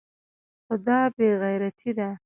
[0.65, 2.09] خو دا بې غيرتي ده.